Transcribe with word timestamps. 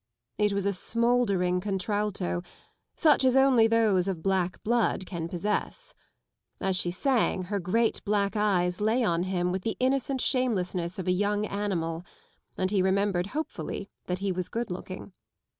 It 0.39 0.51
was 0.51 0.79
smouldering 0.79 1.61
contralto 1.61 2.41
such 2.95 3.23
as 3.23 3.37
only 3.37 3.67
those 3.67 4.07
of 4.07 4.23
black 4.23 4.63
blood 4.63 5.05
can 5.05 5.29
possess. 5.29 5.93
As 6.59 6.75
she 6.75 6.89
sang 6.89 7.43
her 7.43 7.59
great 7.59 8.03
black 8.03 8.35
eyes 8.35 8.81
lay 8.81 9.03
on 9.03 9.21
him 9.21 9.51
with 9.51 9.61
the 9.61 9.77
innocent 9.79 10.19
shamelessness 10.19 10.97
of 10.97 11.07
a 11.07 11.11
young 11.11 11.45
animal, 11.45 12.03
and 12.57 12.71
he 12.71 12.81
remembered 12.81 13.27
hopefully 13.27 13.91
that 14.07 14.17
he 14.17 14.31
was 14.31 14.49
good 14.49 14.71
looking. 14.71 15.13